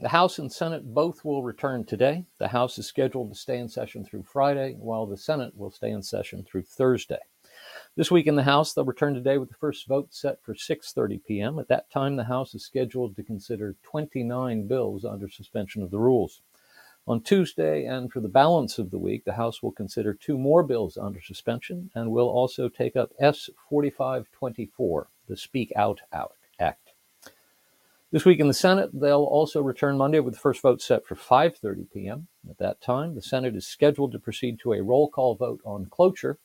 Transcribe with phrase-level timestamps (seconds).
[0.00, 2.24] The House and Senate both will return today.
[2.38, 5.90] The House is scheduled to stay in session through Friday, while the Senate will stay
[5.90, 7.18] in session through Thursday.
[7.96, 11.24] This week in the House, they'll return today with the first vote set for 6:30
[11.24, 11.58] p.m.
[11.58, 15.98] At that time, the House is scheduled to consider 29 bills under suspension of the
[15.98, 16.42] rules.
[17.08, 20.62] On Tuesday and for the balance of the week, the House will consider two more
[20.62, 26.02] bills under suspension and will also take up S 4524, the Speak Out
[26.60, 26.87] Act.
[28.10, 31.14] This week in the Senate, they'll also return Monday with the first vote set for
[31.14, 32.28] 5:30 p.m.
[32.48, 35.84] At that time, the Senate is scheduled to proceed to a roll call vote on
[35.84, 36.38] cloture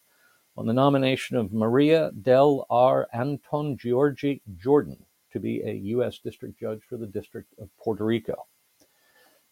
[0.58, 3.08] on the nomination of Maria del R.
[3.16, 6.20] Antongiorgi Jordan to be a U.S.
[6.20, 8.48] District Judge for the District of Puerto Rico.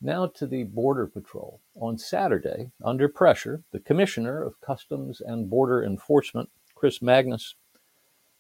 [0.02, 1.62] Now to the Border Patrol.
[1.76, 7.56] On Saturday, under pressure, the Commissioner of Customs and Border Enforcement, Chris Magnus,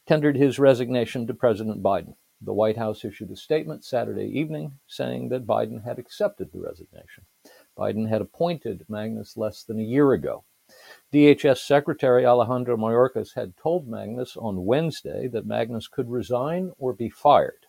[0.05, 2.15] tendered his resignation to President Biden.
[2.41, 7.25] The White House issued a statement Saturday evening saying that Biden had accepted the resignation.
[7.77, 10.43] Biden had appointed Magnus less than a year ago
[11.13, 17.09] DHS Secretary Alejandro Mayorkas had told Magnus on Wednesday that Magnus could resign or be
[17.09, 17.65] fired.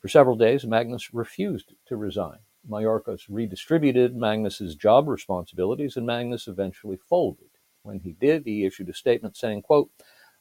[0.00, 2.40] For several days, Magnus refused to resign.
[2.68, 7.48] Mayorkas redistributed Magnus's job responsibilities, and Magnus eventually folded.
[7.82, 9.90] When he did, he issued a statement saying, quote,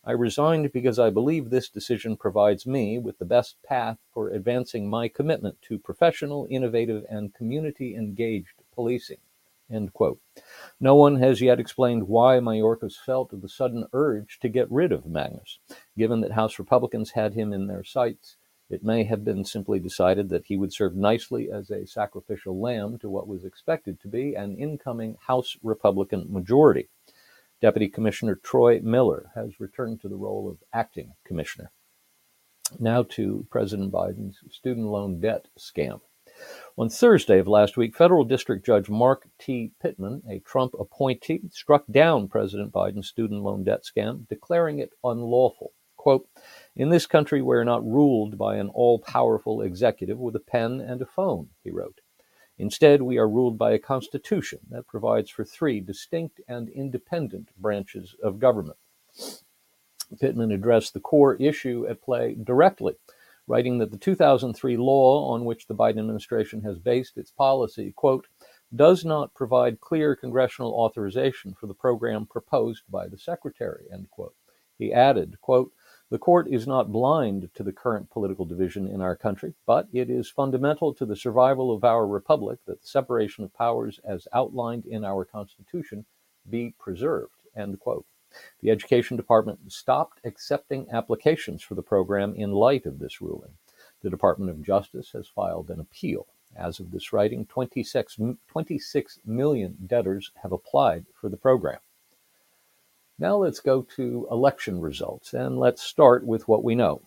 [0.08, 4.90] I resigned because I believe this decision provides me with the best path for advancing
[4.90, 9.18] my commitment to professional, innovative, and community engaged policing.
[9.70, 10.22] End quote.
[10.80, 15.06] No one has yet explained why Mayorkas felt the sudden urge to get rid of
[15.06, 15.60] Magnus.
[15.98, 18.38] Given that House Republicans had him in their sights,
[18.70, 22.98] it may have been simply decided that he would serve nicely as a sacrificial lamb
[23.00, 26.88] to what was expected to be an incoming House Republican majority.
[27.60, 31.72] Deputy Commissioner Troy Miller has returned to the role of acting commissioner.
[32.80, 36.02] Now to President Biden's student loan debt scam.
[36.78, 39.72] On Thursday of last week, federal district judge Mark T.
[39.82, 45.74] Pittman, a Trump appointee, struck down President Biden's student loan debt scam, declaring it unlawful.
[45.96, 46.30] Quote,
[46.76, 51.02] In this country, we're not ruled by an all powerful executive with a pen and
[51.02, 52.02] a phone, he wrote.
[52.58, 58.16] Instead, we are ruled by a constitution that provides for three distinct and independent branches
[58.24, 58.78] of government.
[60.20, 62.96] Pittman addressed the core issue at play directly
[63.48, 68.28] writing that the 2003 law on which the Biden administration has based its policy, quote,
[68.76, 74.36] does not provide clear congressional authorization for the program proposed by the secretary, end quote.
[74.78, 75.72] He added, quote,
[76.10, 80.10] the court is not blind to the current political division in our country, but it
[80.10, 84.86] is fundamental to the survival of our republic that the separation of powers as outlined
[84.86, 86.06] in our Constitution
[86.50, 88.06] be preserved, end quote.
[88.62, 93.58] The Education Department stopped accepting applications for the program in light of this ruling.
[94.02, 96.28] The Department of Justice has filed an appeal.
[96.56, 101.80] As of this writing, 26, 26 million debtors have applied for the program.
[103.20, 107.02] Now let's go to election results, and let's start with what we know.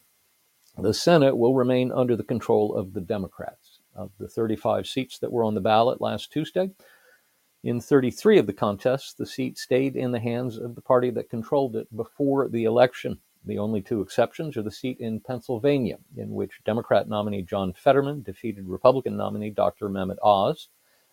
[0.77, 3.79] The Senate will remain under the control of the Democrats.
[3.95, 6.71] Of the 35 seats that were on the ballot last Tuesday,
[7.63, 11.29] in 33 of the contests, the seat stayed in the hands of the party that
[11.29, 13.21] controlled it before the election.
[13.45, 18.23] The only two exceptions are the seat in Pennsylvania, in which Democrat nominee John Fetterman
[18.23, 19.91] defeated Republican nominee Dr.
[19.91, 20.69] Mehmet Oz,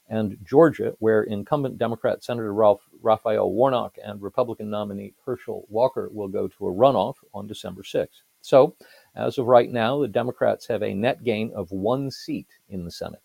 [0.09, 6.27] and Georgia, where incumbent Democrat Senator Ralph, Raphael Warnock and Republican nominee Herschel Walker will
[6.27, 8.21] go to a runoff on December 6th.
[8.41, 8.75] So,
[9.15, 12.91] as of right now, the Democrats have a net gain of one seat in the
[12.91, 13.21] Senate.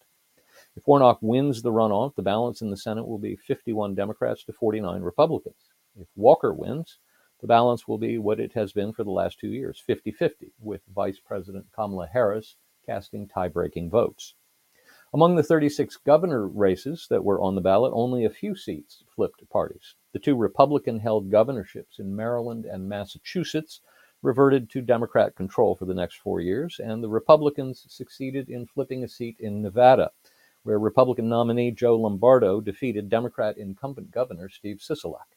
[0.74, 4.52] If Warnock wins the runoff, the balance in the Senate will be 51 Democrats to
[4.52, 5.70] 49 Republicans.
[6.00, 6.98] If Walker wins,
[7.40, 10.52] the balance will be what it has been for the last two years 50 50,
[10.60, 12.56] with Vice President Kamala Harris
[12.86, 14.34] casting tie breaking votes.
[15.14, 19.46] Among the 36 governor races that were on the ballot, only a few seats flipped
[19.50, 19.94] parties.
[20.12, 23.80] The two Republican held governorships in Maryland and Massachusetts
[24.22, 29.04] reverted to Democrat control for the next four years, and the Republicans succeeded in flipping
[29.04, 30.12] a seat in Nevada
[30.62, 35.36] where Republican nominee Joe Lombardo defeated Democrat incumbent Governor Steve Sisolak.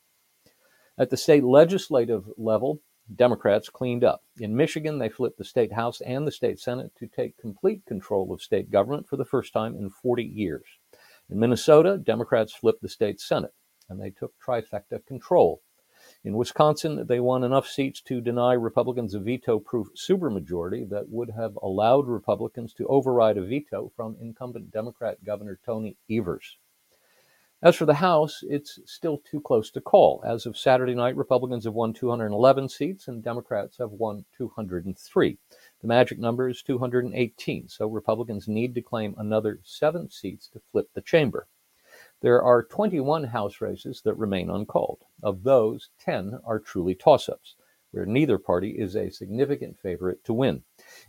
[0.97, 2.79] At the state legislative level,
[3.13, 4.23] Democrats cleaned up.
[4.39, 8.31] In Michigan, they flipped the state House and the state Senate to take complete control
[8.31, 10.65] of state government for the first time in 40 years.
[11.29, 13.53] In Minnesota, Democrats flipped the state Senate,
[13.89, 15.61] and they took trifecta control
[16.23, 21.31] in Wisconsin, they won enough seats to deny Republicans a veto proof supermajority that would
[21.31, 26.57] have allowed Republicans to override a veto from incumbent Democrat Governor Tony Evers.
[27.61, 30.21] As for the House, it's still too close to call.
[30.25, 35.37] As of Saturday night, Republicans have won 211 seats and Democrats have won 203.
[35.81, 40.89] The magic number is 218, so Republicans need to claim another seven seats to flip
[40.93, 41.47] the chamber.
[42.19, 45.05] There are 21 House races that remain uncalled.
[45.23, 47.55] Of those, 10 are truly toss ups,
[47.95, 50.61] where neither party is a significant favorite to win.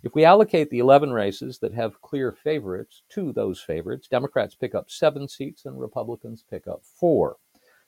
[0.05, 4.73] If we allocate the 11 races that have clear favorites to those favorites, Democrats pick
[4.75, 7.39] up seven seats and Republicans pick up four.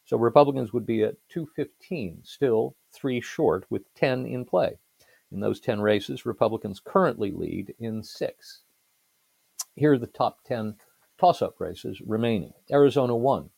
[0.04, 4.78] So Republicans would be at 215, still three short, with 10 in play.
[5.30, 8.62] In those 10 races, Republicans currently lead in six.
[9.76, 10.74] Here are the top 10
[11.20, 12.52] toss up races remaining.
[12.72, 13.48] Arizona 1.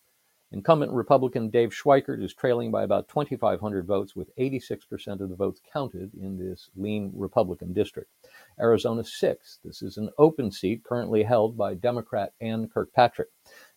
[0.52, 5.61] Incumbent Republican Dave Schweikert is trailing by about 2,500 votes, with 86% of the votes
[5.73, 8.11] counted in this lean Republican district.
[8.58, 9.58] Arizona 6.
[9.64, 13.29] This is an open seat currently held by Democrat Ann Kirkpatrick.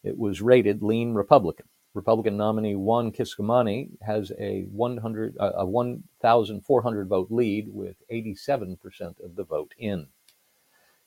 [0.03, 1.67] It was rated lean Republican.
[1.93, 9.35] Republican nominee Juan Ciscomani has a 100 uh, a 1,400 vote lead with 87% of
[9.35, 10.07] the vote in.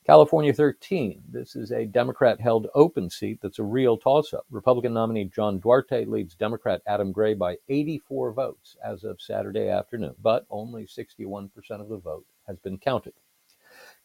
[0.06, 1.20] California 13.
[1.28, 4.46] This is a Democrat held open seat that's a real toss up.
[4.52, 10.14] Republican nominee John Duarte leads Democrat Adam Gray by 84 votes as of Saturday afternoon,
[10.22, 11.50] but only 61%
[11.80, 13.14] of the vote has been counted.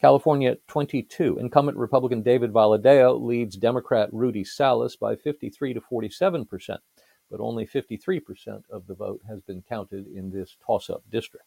[0.01, 1.37] California 22.
[1.37, 6.81] Incumbent Republican David Valadao leads Democrat Rudy Salas by 53 to 47 percent,
[7.29, 11.45] but only 53 percent of the vote has been counted in this toss-up district.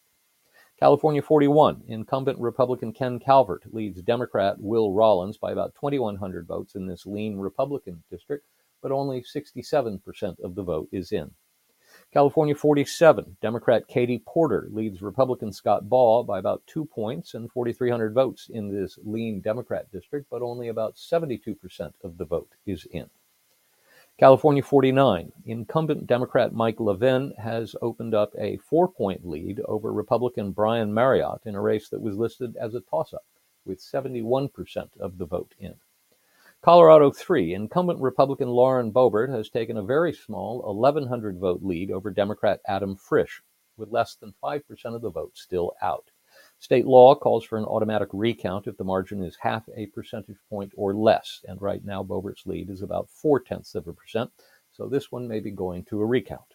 [0.80, 1.84] California 41.
[1.86, 7.36] Incumbent Republican Ken Calvert leads Democrat Will Rollins by about 2,100 votes in this lean
[7.36, 8.44] Republican district,
[8.82, 11.30] but only 67 percent of the vote is in.
[12.12, 18.12] California 47, Democrat Katie Porter leads Republican Scott Baugh by about two points and 4,300
[18.12, 23.08] votes in this lean Democrat district, but only about 72% of the vote is in.
[24.16, 30.52] California 49, incumbent Democrat Mike Levin has opened up a four point lead over Republican
[30.52, 33.25] Brian Maryott in a race that was listed as a toss up,
[33.64, 35.75] with 71% of the vote in.
[36.62, 42.12] Colorado 3, incumbent Republican Lauren Boebert has taken a very small 1,100 vote lead over
[42.12, 43.43] Democrat Adam Frisch,
[43.76, 44.62] with less than 5%
[44.94, 46.12] of the vote still out.
[46.64, 50.72] State law calls for an automatic recount if the margin is half a percentage point
[50.78, 54.31] or less, and right now Boebert's lead is about four tenths of a percent,
[54.72, 56.55] so this one may be going to a recount.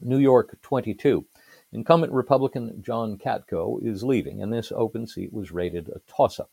[0.00, 1.24] New York 22.
[1.70, 6.50] Incumbent Republican John Katko is leaving, and this open seat was rated a toss up.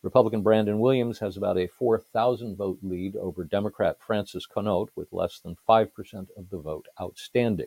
[0.00, 5.40] Republican Brandon Williams has about a 4,000 vote lead over Democrat Francis Conole with less
[5.40, 5.90] than 5%
[6.38, 7.66] of the vote outstanding.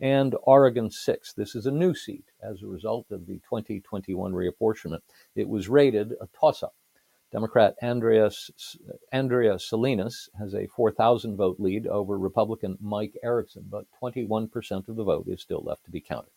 [0.00, 1.32] And Oregon 6.
[1.32, 5.00] This is a new seat as a result of the 2021 reapportionment.
[5.34, 6.74] It was rated a toss up.
[7.30, 8.30] Democrat Andrea,
[9.12, 15.04] Andrea Salinas has a 4,000 vote lead over Republican Mike Erickson, but 21% of the
[15.04, 16.30] vote is still left to be counted.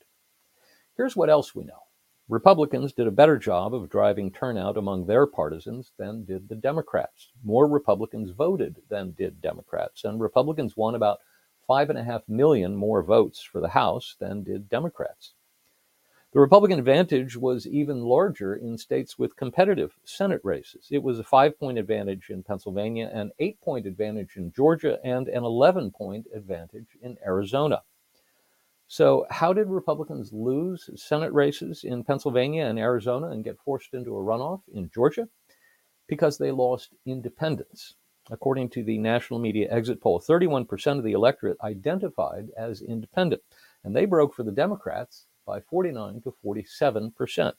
[0.97, 1.83] Here's what else we know
[2.27, 7.29] Republicans did a better job of driving turnout among their partisans than did the Democrats.
[7.43, 11.19] More Republicans voted than did Democrats, and Republicans won about
[11.71, 15.35] five and a half million more votes for the House than did Democrats.
[16.33, 20.89] The Republican advantage was even larger in states with competitive Senate races.
[20.91, 25.29] It was a five point advantage in Pennsylvania, an eight point advantage in Georgia, and
[25.29, 27.83] an 11 point advantage in Arizona.
[28.89, 34.17] So, how did Republicans lose Senate races in Pennsylvania and Arizona and get forced into
[34.17, 35.29] a runoff in Georgia?
[36.07, 37.95] Because they lost independents.
[38.31, 43.41] According to the national media exit poll, 31% of the electorate identified as independent,
[43.83, 47.55] and they broke for the Democrats by 49 to 47 percent.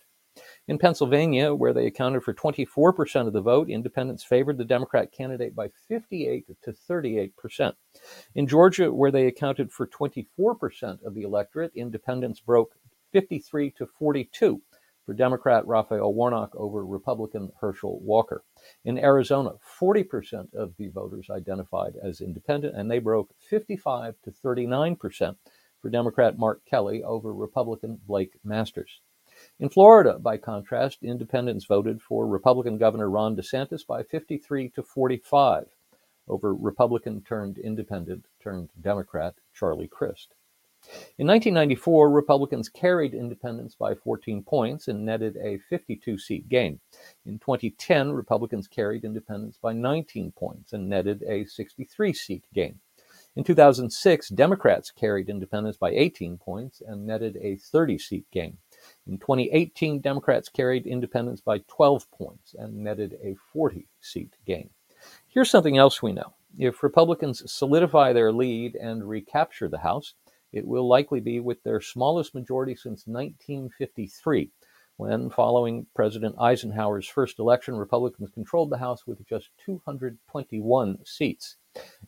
[0.66, 5.54] In Pennsylvania, where they accounted for 24% of the vote, independents favored the Democrat candidate
[5.54, 7.74] by 58 to 38%.
[8.34, 12.74] In Georgia, where they accounted for 24% of the electorate, independents broke
[13.12, 14.62] 53 to 42
[15.04, 18.44] for Democrat Raphael Warnock over Republican Herschel Walker.
[18.84, 25.36] In Arizona, 40% of the voters identified as independent, and they broke 55 to 39%
[25.80, 29.00] for Democrat Mark Kelly over Republican Blake Masters.
[29.58, 35.68] In Florida, by contrast, independents voted for Republican Governor Ron DeSantis by 53 to 45
[36.28, 40.34] over Republican turned independent turned Democrat Charlie Crist.
[41.18, 46.80] In 1994, Republicans carried independents by 14 points and netted a 52 seat gain.
[47.24, 52.80] In 2010, Republicans carried independents by 19 points and netted a 63 seat gain.
[53.36, 58.58] In 2006, Democrats carried independents by 18 points and netted a 30 seat gain.
[59.06, 64.70] In 2018, Democrats carried independents by 12 points and netted a 40 seat gain.
[65.28, 66.34] Here's something else we know.
[66.58, 70.14] If Republicans solidify their lead and recapture the House,
[70.52, 74.50] it will likely be with their smallest majority since 1953.
[74.96, 81.56] when, following President Eisenhower's first election, Republicans controlled the House with just 221 seats.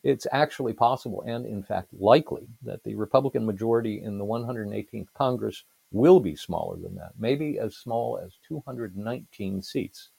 [0.03, 5.65] It's actually possible, and in fact likely, that the Republican majority in the 118th Congress
[5.93, 10.11] will be smaller than that, maybe as small as 219 seats.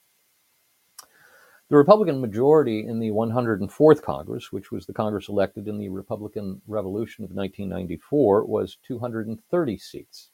[1.67, 6.61] The Republican majority in the 104th Congress, which was the Congress elected in the Republican
[6.67, 10.29] Revolution of 1994, was 230 seats.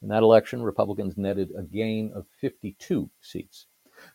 [0.00, 3.66] In that election, Republicans netted a gain of 52 seats.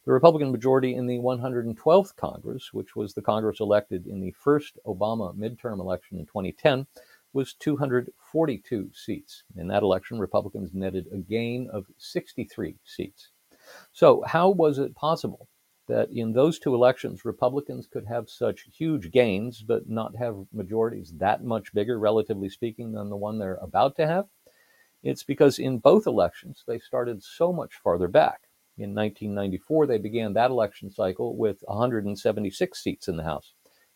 [0.05, 4.79] The Republican majority in the 112th Congress, which was the Congress elected in the first
[4.87, 6.87] Obama midterm election in 2010,
[7.31, 9.43] was 242 seats.
[9.55, 13.29] In that election, Republicans netted a gain of 63 seats.
[13.91, 15.47] So, how was it possible
[15.87, 21.13] that in those two elections, Republicans could have such huge gains but not have majorities
[21.17, 24.25] that much bigger, relatively speaking, than the one they're about to have?
[25.03, 28.41] It's because in both elections, they started so much farther back.
[28.77, 33.53] In 1994, they began that election cycle with 176 seats in the House.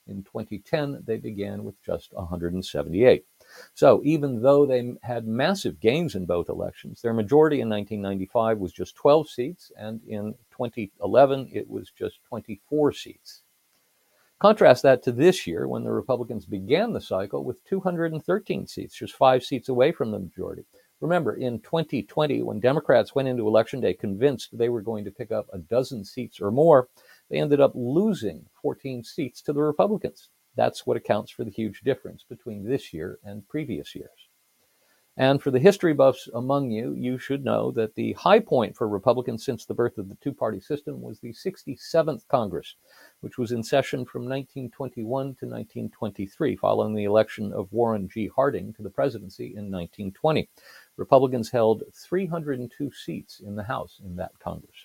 [0.08, 3.26] In 2010, they began with just 178.
[3.74, 8.74] So even though they had massive gains in both elections, their majority in 1995 was
[8.74, 13.44] just 12 seats, and in 2011 it was just 24 seats.
[14.40, 19.16] Contrast that to this year when the Republicans began the cycle with 213 seats, just
[19.16, 20.64] five seats away from the majority.
[21.02, 25.32] Remember, in 2020, when Democrats went into Election Day convinced they were going to pick
[25.32, 26.90] up a dozen seats or more,
[27.30, 30.30] they ended up losing 14 seats to the Republicans.
[30.60, 34.28] That's what accounts for the huge difference between this year and previous years.
[35.16, 38.90] And for the history buffs among you, you should know that the high point for
[38.90, 42.76] Republicans since the birth of the two party system was the 67th Congress,
[43.22, 48.28] which was in session from 1921 to 1923, following the election of Warren G.
[48.28, 50.50] Harding to the presidency in 1920.
[50.98, 54.76] Republicans held 302 seats in the House in that Congress.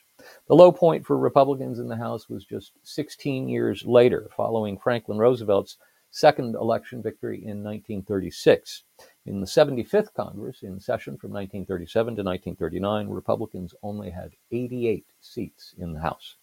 [0.48, 5.18] The low point for Republicans in the House was just 16 years later, following Franklin
[5.18, 5.78] Roosevelt's
[6.10, 8.84] second election victory in 1936.
[9.26, 15.74] In the 75th Congress, in session from 1937 to 1939, Republicans only had 88 seats
[15.78, 16.36] in the House.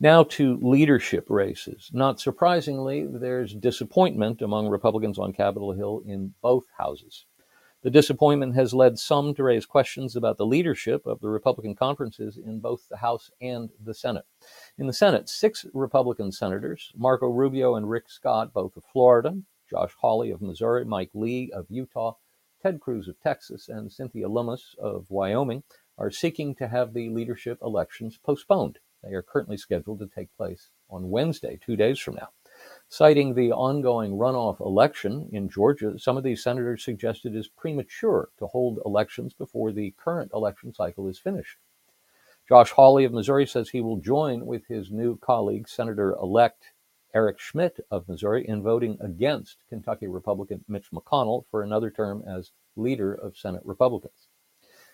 [0.00, 1.90] Now to leadership races.
[1.92, 7.26] Not surprisingly, there's disappointment among Republicans on Capitol Hill in both houses.
[7.82, 12.38] The disappointment has led some to raise questions about the leadership of the Republican conferences
[12.38, 14.24] in both the House and the Senate.
[14.78, 19.36] In the Senate, six Republican senators, Marco Rubio and Rick Scott, both of Florida,
[19.68, 22.14] Josh Hawley of Missouri, Mike Lee of Utah,
[22.62, 25.64] Ted Cruz of Texas, and Cynthia Lummis of Wyoming,
[25.98, 28.78] are seeking to have the leadership elections postponed.
[29.02, 32.28] They are currently scheduled to take place on Wednesday, two days from now.
[32.92, 38.28] Citing the ongoing runoff election in Georgia, some of these senators suggested it is premature
[38.38, 41.56] to hold elections before the current election cycle is finished.
[42.46, 46.64] Josh Hawley of Missouri says he will join with his new colleague, Senator elect
[47.14, 52.50] Eric Schmitt of Missouri, in voting against Kentucky Republican Mitch McConnell for another term as
[52.76, 54.28] leader of Senate Republicans.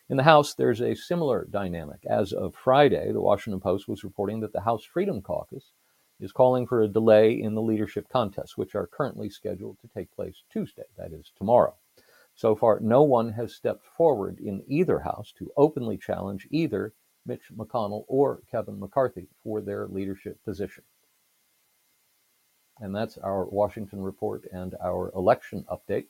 [0.09, 2.07] In the House, there's a similar dynamic.
[2.09, 5.73] As of Friday, the Washington Post was reporting that the House Freedom Caucus
[6.21, 10.11] is calling for a delay in the leadership contests, which are currently scheduled to take
[10.15, 11.75] place Tuesday, that is, tomorrow.
[12.35, 16.93] So far, no one has stepped forward in either House to openly challenge either
[17.27, 20.85] Mitch McConnell or Kevin McCarthy for their leadership position.
[22.81, 26.07] And that's our Washington report and our election update.